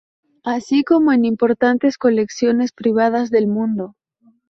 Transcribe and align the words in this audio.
Así 0.43 0.83
como 0.83 1.13
en 1.13 1.25
importantes 1.25 1.99
colecciones 1.99 2.71
privadas 2.71 3.29
del 3.29 3.45
mundo. 3.45 3.93